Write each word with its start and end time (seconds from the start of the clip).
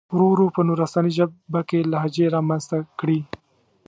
ورو 0.13 0.25
ورو 0.31 0.47
په 0.55 0.61
نورستاني 0.67 1.11
ژبه 1.17 1.61
کې 1.69 1.89
لهجې 1.91 2.25
را 2.33 2.41
منځته 2.49 2.77
کړي. 2.99 3.19